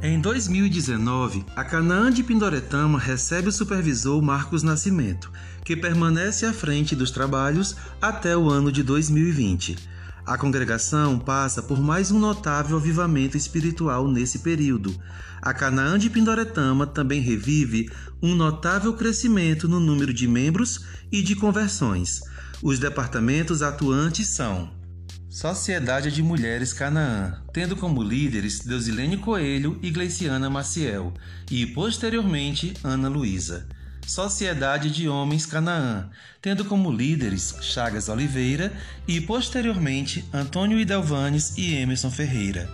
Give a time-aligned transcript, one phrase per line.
[0.00, 5.28] Em 2019, a Canaã de Pindoretama recebe o supervisor Marcos Nascimento,
[5.64, 9.76] que permanece à frente dos trabalhos até o ano de 2020.
[10.24, 14.94] A congregação passa por mais um notável avivamento espiritual nesse período.
[15.42, 17.90] A Canaã de Pindoretama também revive
[18.22, 22.20] um notável crescimento no número de membros e de conversões.
[22.62, 24.77] Os departamentos atuantes são
[25.30, 31.12] Sociedade de Mulheres Canaã, tendo como líderes Deusilene Coelho e Gleiciana Maciel,
[31.50, 33.68] e posteriormente Ana Luísa.
[34.06, 36.08] Sociedade de Homens Canaã,
[36.40, 38.72] tendo como líderes Chagas Oliveira
[39.06, 42.66] e posteriormente Antônio Idelvanes e Emerson Ferreira.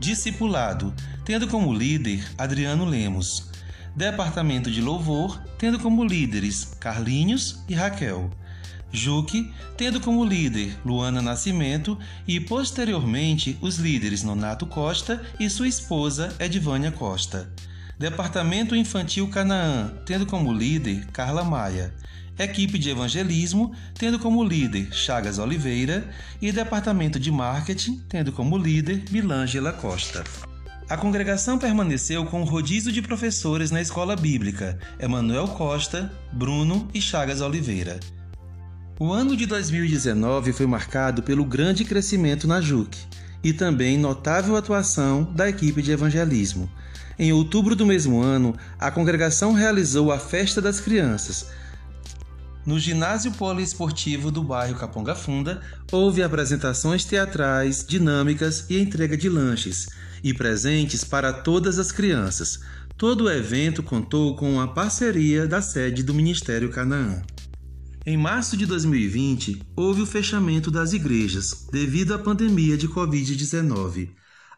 [0.00, 0.92] Discipulado,
[1.24, 3.48] tendo como líder Adriano Lemos.
[3.94, 8.28] Departamento de Louvor, tendo como líderes Carlinhos e Raquel.
[8.92, 16.34] Juque, tendo como líder Luana Nascimento e posteriormente os líderes Nonato Costa e sua esposa
[16.38, 17.50] Edvânia Costa.
[17.98, 21.94] Departamento Infantil Canaã, tendo como líder Carla Maia.
[22.38, 26.10] Equipe de Evangelismo, tendo como líder Chagas Oliveira.
[26.40, 30.24] E Departamento de Marketing, tendo como líder Milângela Costa.
[30.88, 37.00] A congregação permaneceu com o rodízio de professores na escola bíblica, Emanuel Costa, Bruno e
[37.00, 37.98] Chagas Oliveira.
[39.04, 42.96] O ano de 2019 foi marcado pelo grande crescimento na JUC
[43.42, 46.70] e também notável atuação da equipe de evangelismo.
[47.18, 51.48] Em outubro do mesmo ano, a congregação realizou a Festa das Crianças.
[52.64, 59.88] No ginásio poliesportivo do bairro Caponga Funda, houve apresentações teatrais, dinâmicas e entrega de lanches
[60.22, 62.60] e presentes para todas as crianças.
[62.96, 67.20] Todo o evento contou com a parceria da sede do Ministério Canaã.
[68.04, 74.08] Em março de 2020, houve o fechamento das igrejas devido à pandemia de Covid-19.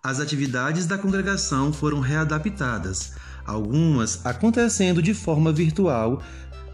[0.02, 3.12] As atividades da congregação foram readaptadas,
[3.44, 6.22] algumas acontecendo de forma virtual.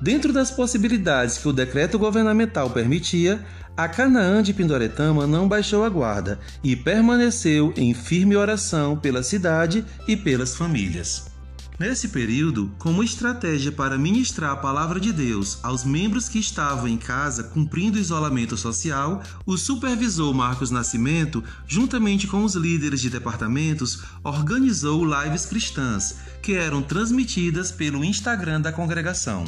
[0.00, 3.44] Dentro das possibilidades que o decreto governamental permitia,
[3.76, 9.84] a Canaã de Pindoretama não baixou a guarda e permaneceu em firme oração pela cidade
[10.06, 11.30] e pelas famílias.
[11.80, 16.98] Nesse período, como estratégia para ministrar a palavra de Deus aos membros que estavam em
[16.98, 24.02] casa cumprindo o isolamento social, o supervisor Marcos Nascimento, juntamente com os líderes de departamentos,
[24.22, 29.47] organizou lives cristãs, que eram transmitidas pelo Instagram da congregação.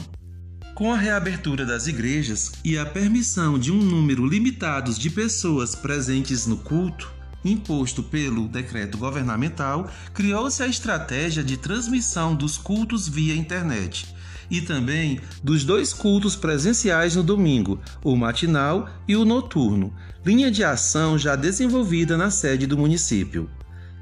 [0.75, 6.47] Com a reabertura das igrejas e a permissão de um número limitado de pessoas presentes
[6.47, 7.13] no culto,
[7.45, 14.15] imposto pelo decreto governamental, criou-se a estratégia de transmissão dos cultos via internet
[14.51, 19.95] e também dos dois cultos presenciais no domingo, o matinal e o noturno,
[20.25, 23.49] linha de ação já desenvolvida na sede do município.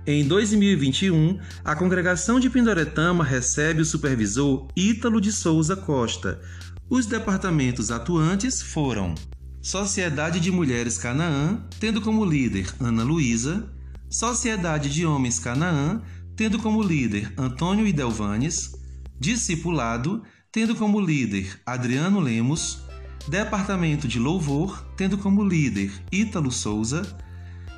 [0.05, 6.41] Em 2021, a congregação de Pindoretama recebe o supervisor Ítalo de Souza Costa.
[6.89, 9.15] Os departamentos atuantes foram
[9.63, 13.71] Sociedade de Mulheres Canaã, tendo como líder Ana Luísa,
[14.09, 16.01] Sociedade de Homens Canaã,
[16.35, 18.75] tendo como líder Antônio Idelvanes,
[19.19, 22.83] Discipulado, tendo como líder Adriano Lemos,
[23.29, 27.03] Departamento de Louvor, tendo como líder Ítalo Souza,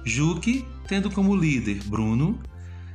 [0.07, 2.39] Juque, tendo como líder Bruno,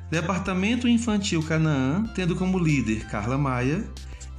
[0.09, 3.83] Departamento Infantil Canaã, tendo como líder Carla Maia,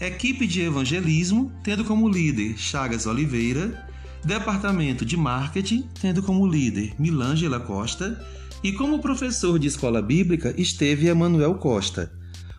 [0.00, 3.87] Equipe de Evangelismo, tendo como líder Chagas Oliveira,
[4.28, 8.22] Departamento de Marketing, tendo como líder Milângela Costa,
[8.62, 12.12] e como professor de escola bíblica esteve Emanuel Costa.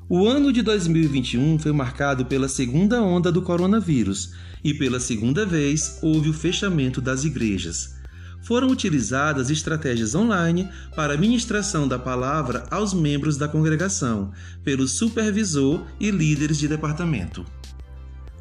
[0.09, 6.00] O ano de 2021 foi marcado pela segunda onda do coronavírus e pela segunda vez
[6.02, 8.00] houve o fechamento das igrejas.
[8.41, 14.31] Foram utilizadas estratégias online para a ministração da palavra aos membros da congregação,
[14.63, 17.46] pelo supervisor e líderes de departamento.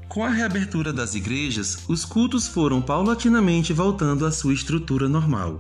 [0.09, 5.59] Com a reabertura das igrejas, os cultos foram paulatinamente voltando à sua estrutura normal.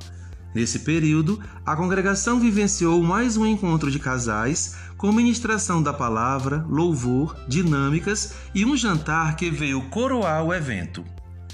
[0.54, 7.36] Nesse período, a congregação vivenciou mais um encontro de casais, com ministração da palavra, louvor,
[7.46, 11.04] dinâmicas e um jantar que veio coroar o evento.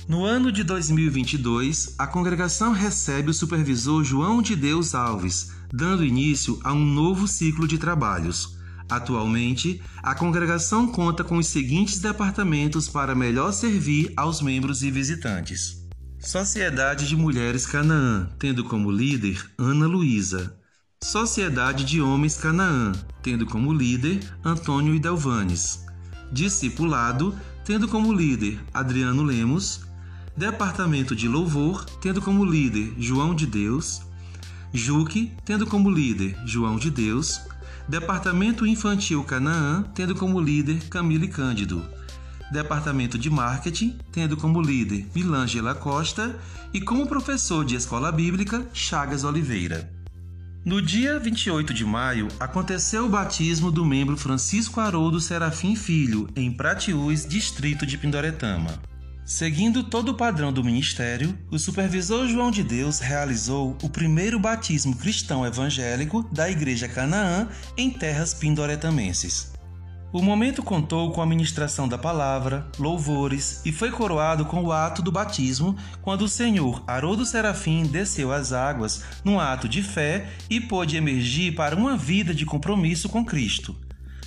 [0.07, 6.61] No ano de 2022, a congregação recebe o supervisor João de Deus Alves, dando início
[6.63, 8.54] a um novo ciclo de trabalhos.
[8.94, 15.85] Atualmente, a congregação conta com os seguintes departamentos para melhor servir aos membros e visitantes:
[16.20, 20.56] Sociedade de Mulheres Canaã, tendo como líder Ana Luísa.
[21.02, 25.85] Sociedade de Homens Canaã, tendo como líder Antônio Idelvanes.
[26.31, 29.81] Discipulado, tendo como líder Adriano Lemos.
[30.37, 34.02] Departamento de Louvor, tendo como líder João de Deus.
[34.73, 37.41] Juque, tendo como líder João de Deus
[37.89, 41.85] Departamento Infantil Canaã, tendo como líder Camille Cândido.
[42.51, 46.35] Departamento de Marketing, tendo como líder Milângela Costa
[46.73, 49.91] e como professor de escola bíblica Chagas Oliveira.
[50.65, 56.51] No dia 28 de maio, aconteceu o batismo do membro Francisco Haroldo Serafim Filho, em
[56.51, 58.81] Pratiús, distrito de Pindoretama.
[59.25, 64.94] Seguindo todo o padrão do ministério, o supervisor João de Deus realizou o primeiro batismo
[64.94, 69.55] cristão evangélico da Igreja Canaã em terras pindoretamenses.
[70.12, 75.00] O momento contou com a ministração da palavra, louvores e foi coroado com o ato
[75.00, 80.61] do batismo, quando o Senhor Haroldo Serafim desceu às águas num ato de fé e
[80.61, 83.75] pôde emergir para uma vida de compromisso com Cristo.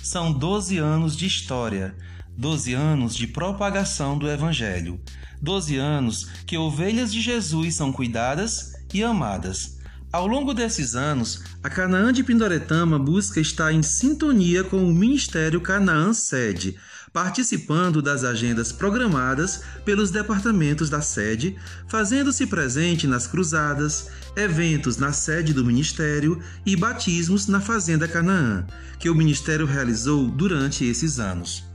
[0.02, 1.94] São 12 anos de história,
[2.38, 4.98] 12 anos de propagação do Evangelho,
[5.42, 9.78] 12 anos que ovelhas de Jesus são cuidadas e amadas
[10.10, 15.60] ao longo desses anos, a Canaã de Pindoretama busca estar em sintonia com o Ministério
[15.60, 16.76] Canaã Sede,
[17.12, 21.56] participando das agendas programadas pelos departamentos da sede,
[21.88, 28.66] fazendo-se presente nas cruzadas, eventos na sede do Ministério e batismos na Fazenda Canaã,
[28.98, 31.68] que o Ministério realizou durante esses anos.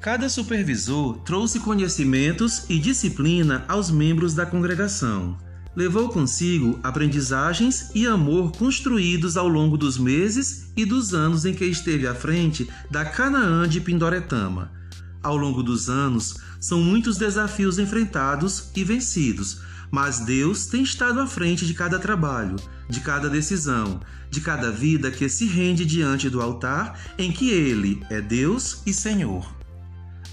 [0.00, 5.36] Cada supervisor trouxe conhecimentos e disciplina aos membros da congregação
[5.74, 11.64] levou consigo aprendizagens e amor construídos ao longo dos meses e dos anos em que
[11.64, 14.72] esteve à frente da Canaã de Pindoretama.
[15.22, 19.60] Ao longo dos anos, são muitos desafios enfrentados e vencidos,
[19.90, 22.56] mas Deus tem estado à frente de cada trabalho,
[22.88, 24.00] de cada decisão,
[24.30, 28.94] de cada vida que se rende diante do altar em que Ele é Deus e
[28.94, 29.59] Senhor.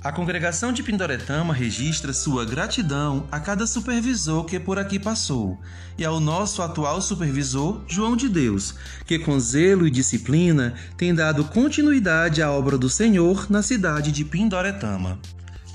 [0.04, 5.60] A congregação de Pindoretama registra sua gratidão a cada supervisor que por aqui passou
[5.98, 11.44] e ao nosso atual supervisor, João de Deus, que com zelo e disciplina tem dado
[11.46, 15.20] continuidade à obra do Senhor na cidade de Pindoretama.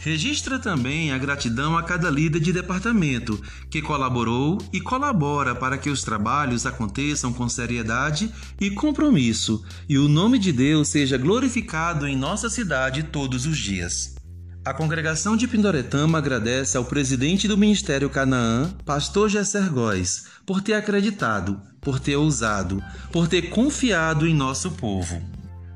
[0.02, 3.40] Registra também a gratidão a cada líder de departamento
[3.70, 8.28] que colaborou e colabora para que os trabalhos aconteçam com seriedade
[8.60, 14.16] e compromisso e o nome de Deus seja glorificado em nossa cidade todos os dias.
[14.64, 20.74] A congregação de Pindoretama agradece ao presidente do Ministério Canaã, pastor Gesser Góes, por ter
[20.74, 22.82] acreditado, por ter ousado,
[23.12, 25.22] por ter confiado em nosso povo.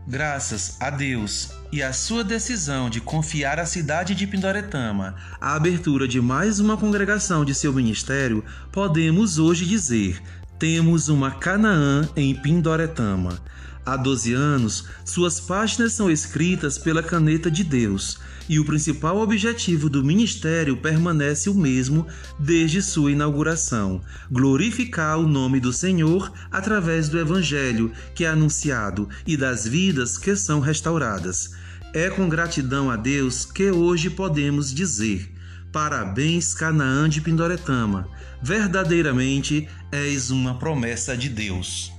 [0.08, 6.06] Graças a Deus e à sua decisão de confiar à cidade de Pindoretama a abertura
[6.06, 10.22] de mais uma congregação de seu ministério, podemos hoje dizer:
[10.58, 13.40] temos uma Canaã em Pindoretama.
[13.84, 18.18] Há 12 anos, suas páginas são escritas pela caneta de Deus,
[18.48, 22.06] e o principal objetivo do ministério permanece o mesmo
[22.38, 24.00] desde sua inauguração:
[24.31, 30.37] glorificar o nome do Senhor através do evangelho que é anunciado e das vidas que
[30.37, 31.50] são restauradas.
[31.93, 35.32] É com gratidão a Deus que hoje podemos dizer:
[35.72, 38.08] Parabéns, Canaã de Pindoretama.
[38.42, 41.95] Verdadeiramente és uma promessa de Deus.